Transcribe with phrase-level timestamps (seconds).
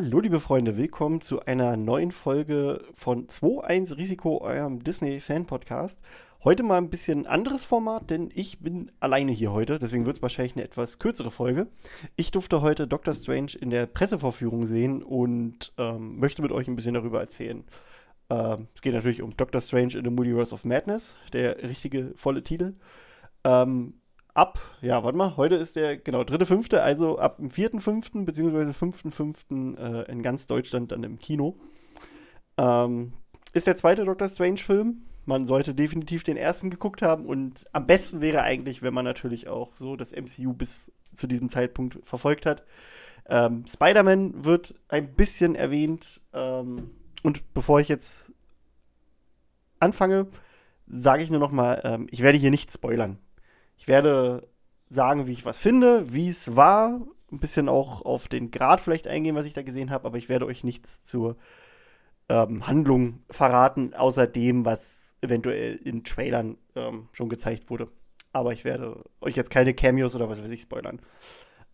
[0.00, 5.98] Hallo, liebe Freunde, willkommen zu einer neuen Folge von 2.1 Risiko, eurem Disney-Fan-Podcast.
[6.44, 10.22] Heute mal ein bisschen anderes Format, denn ich bin alleine hier heute, deswegen wird es
[10.22, 11.66] wahrscheinlich eine etwas kürzere Folge.
[12.14, 16.76] Ich durfte heute Doctor Strange in der Pressevorführung sehen und ähm, möchte mit euch ein
[16.76, 17.64] bisschen darüber erzählen.
[18.30, 22.44] Ähm, es geht natürlich um Doctor Strange in the Multiverse of Madness, der richtige volle
[22.44, 22.74] Titel.
[23.42, 23.94] Ähm,
[24.34, 28.24] ab, ja, warte mal, heute ist der, genau, dritte, fünfte, also ab dem vierten, fünften,
[28.24, 31.56] beziehungsweise fünften, fünften äh, in ganz Deutschland dann im Kino.
[32.56, 33.12] Ähm,
[33.52, 35.02] ist der zweite Doctor Strange-Film.
[35.26, 39.48] Man sollte definitiv den ersten geguckt haben und am besten wäre eigentlich, wenn man natürlich
[39.48, 42.64] auch so das MCU bis zu diesem Zeitpunkt verfolgt hat.
[43.26, 46.90] Ähm, Spider-Man wird ein bisschen erwähnt ähm,
[47.22, 48.32] und bevor ich jetzt
[49.80, 50.28] anfange,
[50.86, 53.18] sage ich nur noch mal, ähm, ich werde hier nicht spoilern.
[53.78, 54.46] Ich werde
[54.90, 59.06] sagen, wie ich was finde, wie es war, ein bisschen auch auf den Grad vielleicht
[59.06, 61.36] eingehen, was ich da gesehen habe, aber ich werde euch nichts zur
[62.28, 67.88] ähm, Handlung verraten, außer dem, was eventuell in Trailern ähm, schon gezeigt wurde.
[68.32, 71.00] Aber ich werde euch jetzt keine Cameos oder was weiß ich spoilern.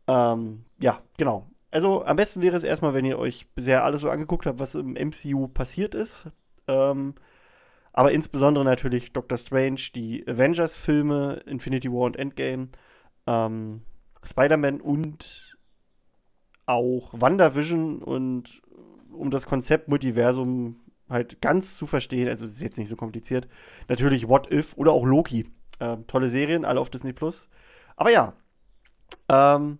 [0.06, 1.46] Ähm, ja, genau.
[1.70, 4.74] Also am besten wäre es erstmal, wenn ihr euch bisher alles so angeguckt habt, was
[4.76, 6.26] im MCU passiert ist.
[6.68, 7.14] Ähm,
[7.94, 12.68] aber insbesondere natürlich Doctor Strange, die Avengers-Filme, Infinity War und Endgame,
[13.28, 13.82] ähm,
[14.24, 15.56] Spider-Man und
[16.66, 18.62] auch WandaVision und
[19.12, 20.74] um das Konzept Multiversum
[21.08, 23.46] halt ganz zu verstehen, also ist jetzt nicht so kompliziert,
[23.88, 25.46] natürlich What If oder auch Loki.
[25.78, 27.48] Ähm, tolle Serien, alle auf Disney Plus.
[27.96, 28.34] Aber ja,
[29.28, 29.78] ähm,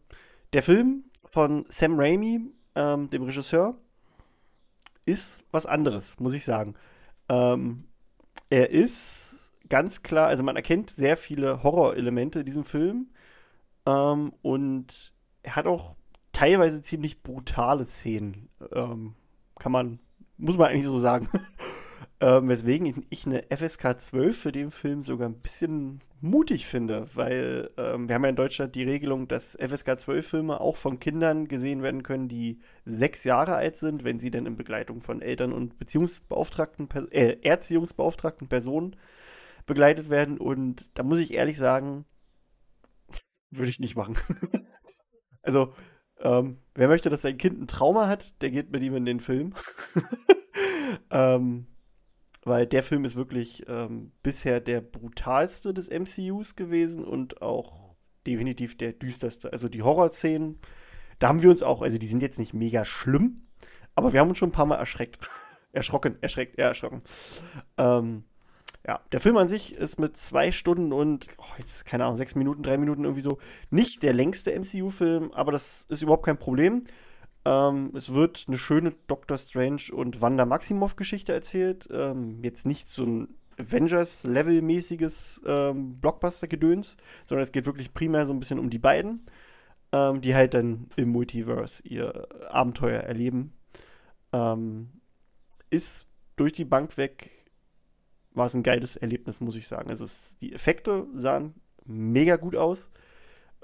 [0.53, 3.77] der Film von Sam Raimi, ähm, dem Regisseur,
[5.05, 6.75] ist was anderes, muss ich sagen.
[7.29, 7.85] Ähm,
[8.51, 13.11] er ist ganz klar, also man erkennt sehr viele Horrorelemente in diesem Film.
[13.87, 15.13] Ähm, und
[15.43, 15.97] er hat auch
[16.33, 18.49] teilweise ziemlich brutale Szenen.
[18.73, 19.15] Ähm,
[19.59, 20.01] kann man,
[20.37, 21.29] muss man eigentlich so sagen.
[22.25, 27.69] ähm, weswegen ich eine FSK 12 für den Film sogar ein bisschen mutig finde, weil
[27.77, 31.49] ähm, wir haben ja in Deutschland die Regelung, dass FSK 12 Filme auch von Kindern
[31.49, 35.53] gesehen werden können, die sechs Jahre alt sind, wenn sie denn in Begleitung von Eltern
[35.53, 38.97] und Beziehungsbeauftragten, äh, Erziehungsbeauftragten Personen
[39.67, 40.39] begleitet werden.
[40.39, 42.07] Und da muss ich ehrlich sagen,
[43.51, 44.17] würde ich nicht machen.
[45.43, 45.75] also,
[46.21, 49.21] ähm, wer möchte, dass sein Kind ein Trauma hat, der geht mit ihm in den
[49.21, 49.53] Film.
[51.11, 51.67] ähm,
[52.45, 57.95] weil der Film ist wirklich ähm, bisher der brutalste des MCUs gewesen und auch
[58.27, 59.53] definitiv der düsterste.
[59.53, 60.59] Also die Horrorszenen,
[61.19, 63.47] da haben wir uns auch, also die sind jetzt nicht mega schlimm,
[63.95, 65.29] aber wir haben uns schon ein paar Mal erschreckt.
[65.73, 67.03] erschrocken, erschreckt, ja, erschrocken.
[67.79, 68.25] Ähm,
[68.87, 72.35] ja, der Film an sich ist mit zwei Stunden und, oh, jetzt, keine Ahnung, sechs
[72.35, 73.39] Minuten, drei Minuten irgendwie so,
[73.71, 76.83] nicht der längste MCU-Film, aber das ist überhaupt kein Problem.
[77.45, 81.89] Ähm, es wird eine schöne Doctor Strange und Wanda Maximoff-Geschichte erzählt.
[81.93, 83.29] Ähm, jetzt nicht so ein
[83.59, 86.97] Avengers-Level-mäßiges ähm, Blockbuster-Gedöns,
[87.27, 89.25] sondern es geht wirklich primär so ein bisschen um die beiden,
[89.93, 93.53] ähm, die halt dann im Multiverse ihr Abenteuer erleben.
[94.33, 94.89] Ähm,
[95.71, 96.07] ist
[96.37, 97.31] durch die Bank weg,
[98.33, 99.89] war es ein geiles Erlebnis, muss ich sagen.
[99.89, 102.91] Also es, die Effekte sahen mega gut aus.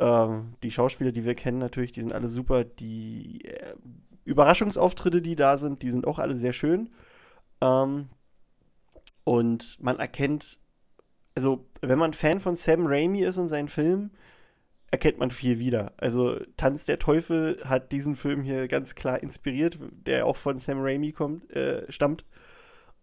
[0.00, 2.64] Ähm, die Schauspieler, die wir kennen, natürlich, die sind alle super.
[2.64, 3.74] Die äh,
[4.24, 6.90] Überraschungsauftritte, die da sind, die sind auch alle sehr schön.
[7.60, 8.08] Ähm,
[9.24, 10.58] und man erkennt,
[11.34, 14.10] also wenn man Fan von Sam Raimi ist und seinen Film,
[14.90, 15.92] erkennt man viel wieder.
[15.98, 20.78] Also Tanz der Teufel hat diesen Film hier ganz klar inspiriert, der auch von Sam
[20.80, 22.24] Raimi kommt, äh, stammt.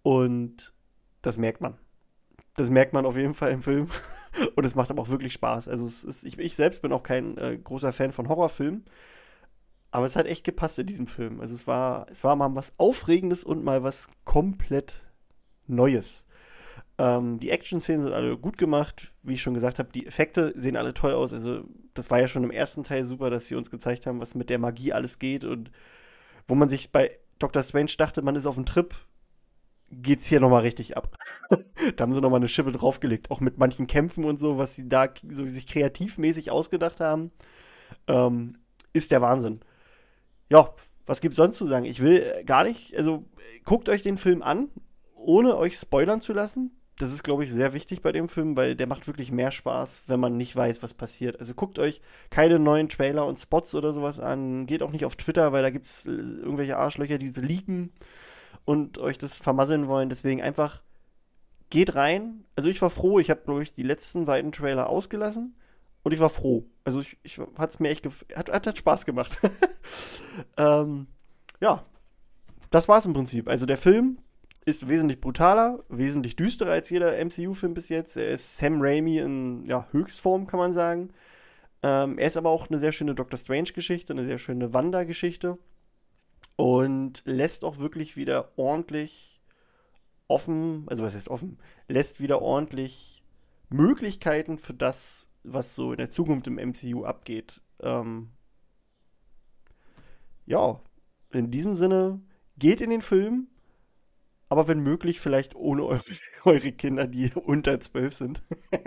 [0.02, 0.74] Und
[1.22, 1.78] das merkt man.
[2.56, 3.88] Das merkt man auf jeden Fall im Film.
[4.56, 5.68] Und es macht aber auch wirklich Spaß.
[5.68, 8.86] Also ist, ich, ich, selbst bin auch kein äh, großer Fan von Horrorfilmen.
[9.92, 11.40] Aber es hat echt gepasst in diesem Film.
[11.40, 15.02] Also es war, es war mal was Aufregendes und mal was komplett
[15.66, 16.28] Neues.
[16.98, 19.14] Ähm, die Action-Szenen sind alle gut gemacht.
[19.24, 21.34] Wie ich schon gesagt habe, die Effekte sehen alle toll aus.
[21.34, 21.64] Also
[21.94, 24.50] das war ja schon im ersten Teil super, dass sie uns gezeigt haben, was mit
[24.50, 25.46] der Magie alles geht.
[25.46, 25.72] Und
[26.48, 27.64] wo man sich bei Dr.
[27.64, 28.96] Strange dachte, man ist auf einem Trip,
[29.92, 31.16] geht's hier nochmal richtig ab.
[31.96, 34.88] da haben sie nochmal eine Schippe draufgelegt, auch mit manchen Kämpfen und so, was sie
[34.88, 37.32] da so sich kreativmäßig ausgedacht haben,
[38.08, 38.58] ähm,
[38.94, 39.62] ist der Wahnsinn.
[40.50, 40.74] Ja,
[41.06, 41.86] was gibt's sonst zu sagen?
[41.86, 43.26] Ich will gar nicht, also
[43.64, 44.70] guckt euch den Film an,
[45.16, 46.72] ohne euch spoilern zu lassen.
[47.00, 50.04] Das ist, glaube ich, sehr wichtig bei dem Film, weil der macht wirklich mehr Spaß,
[50.08, 51.40] wenn man nicht weiß, was passiert.
[51.40, 52.02] Also guckt euch
[52.32, 54.66] keine neuen Trailer und Spots oder sowas an.
[54.66, 57.92] Geht auch nicht auf Twitter, weil da gibt es irgendwelche Arschlöcher, die leaken
[58.66, 60.10] und euch das vermasseln wollen.
[60.10, 60.82] Deswegen einfach
[61.70, 62.46] geht rein.
[62.56, 65.56] Also ich war froh, ich habe, glaube ich, die letzten beiden Trailer ausgelassen
[66.04, 66.66] und ich war froh.
[66.84, 68.06] Also ich, ich hat es mir echt
[68.36, 69.38] hat, hat, hat Spaß gemacht.
[70.58, 71.08] ähm,
[71.60, 71.86] ja,
[72.70, 73.48] das war's im Prinzip.
[73.48, 74.20] Also der Film
[74.66, 78.18] ist wesentlich brutaler, wesentlich düsterer als jeder MCU-Film bis jetzt.
[78.18, 81.10] Er ist Sam Raimi in ja, Höchstform, kann man sagen.
[81.84, 85.58] Ähm, er ist aber auch eine sehr schöne Doctor Strange-Geschichte, eine sehr schöne Wanda-Geschichte.
[86.58, 89.42] Und lässt auch wirklich wieder ordentlich
[90.28, 91.58] offen, also was heißt offen,
[91.88, 93.24] lässt wieder ordentlich
[93.70, 97.62] Möglichkeiten für das, was so in der Zukunft im MCU abgeht.
[97.80, 98.32] Ähm,
[100.46, 100.82] ja,
[101.32, 102.22] in diesem Sinne,
[102.58, 103.48] geht in den Film,
[104.50, 106.02] aber wenn möglich, vielleicht ohne eure,
[106.46, 108.42] eure Kinder, die unter zwölf sind.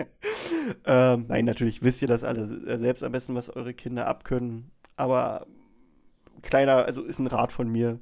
[0.85, 2.47] ähm, nein, natürlich wisst ihr das alle
[2.79, 4.71] selbst am besten, was eure Kinder abkönnen.
[4.95, 5.47] Aber
[6.41, 7.99] kleiner, also ist ein Rat von mir.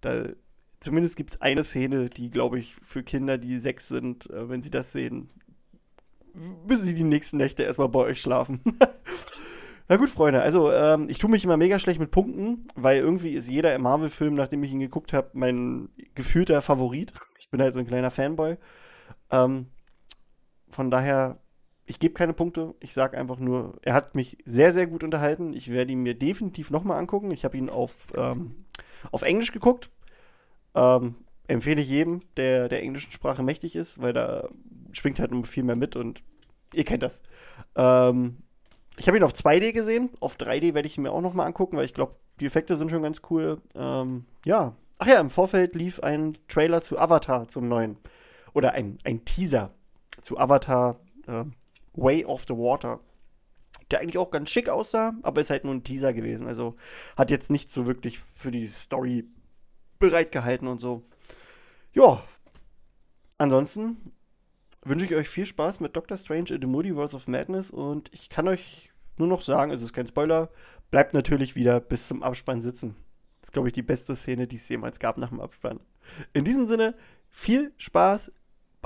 [0.00, 0.28] Da,
[0.80, 4.62] zumindest gibt es eine Szene, die, glaube ich, für Kinder, die sechs sind, äh, wenn
[4.62, 5.30] sie das sehen,
[6.66, 8.60] müssen sie die nächsten Nächte erstmal bei euch schlafen.
[9.88, 13.30] Na gut, Freunde, also ähm, ich tue mich immer mega schlecht mit Punkten, weil irgendwie
[13.30, 17.12] ist jeder Marvel-Film, nachdem ich ihn geguckt habe, mein gefühlter Favorit.
[17.38, 18.56] Ich bin halt so ein kleiner Fanboy.
[19.30, 19.66] Ähm,
[20.68, 21.38] von daher,
[21.86, 22.74] ich gebe keine Punkte.
[22.80, 25.52] Ich sage einfach nur, er hat mich sehr, sehr gut unterhalten.
[25.52, 27.30] Ich werde ihn mir definitiv nochmal angucken.
[27.30, 28.64] Ich habe ihn auf, ähm,
[29.12, 29.90] auf Englisch geguckt.
[30.74, 31.14] Ähm,
[31.46, 34.48] empfehle ich jedem, der der englischen Sprache mächtig ist, weil da
[34.92, 36.22] schwingt halt viel mehr mit und
[36.74, 37.22] ihr kennt das.
[37.76, 38.38] Ähm,
[38.96, 40.10] ich habe ihn auf 2D gesehen.
[40.18, 42.90] Auf 3D werde ich ihn mir auch nochmal angucken, weil ich glaube, die Effekte sind
[42.90, 43.60] schon ganz cool.
[43.74, 44.74] Ähm, ja.
[44.98, 47.98] Ach ja, im Vorfeld lief ein Trailer zu Avatar zum neuen.
[48.54, 49.74] Oder ein, ein Teaser
[50.22, 51.44] zu Avatar äh,
[51.96, 53.00] Way of the Water.
[53.90, 56.46] Der eigentlich auch ganz schick aussah, aber ist halt nur ein Teaser gewesen.
[56.46, 56.76] Also
[57.16, 59.24] hat jetzt nicht so wirklich für die Story
[59.98, 61.04] bereitgehalten und so.
[61.92, 62.22] Ja.
[63.38, 63.98] Ansonsten
[64.82, 68.28] wünsche ich euch viel Spaß mit Doctor Strange in the Multiverse of Madness und ich
[68.28, 70.50] kann euch nur noch sagen, es ist kein Spoiler,
[70.90, 72.96] bleibt natürlich wieder bis zum Abspann sitzen.
[73.40, 75.80] Das ist, glaube ich, die beste Szene, die es jemals gab nach dem Abspann.
[76.32, 76.94] In diesem Sinne,
[77.28, 78.32] viel Spaß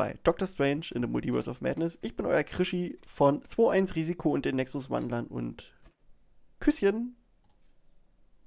[0.01, 1.99] bei Doctor Strange in the Multiverse of Madness.
[2.01, 5.75] Ich bin euer Krischi von 2.1 Risiko und den Nexus-Wandlern und
[6.59, 7.17] Küsschen.